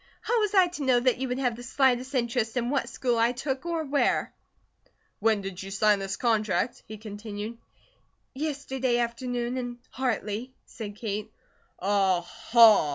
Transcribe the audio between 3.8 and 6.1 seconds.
where." "When did you sign